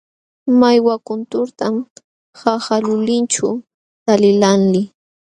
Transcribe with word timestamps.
Mallwa 0.59 0.95
kunturtam 1.07 1.75
qaqa 2.39 2.75
lulinćhu 2.85 3.47
taliqlaalii. 4.05 4.85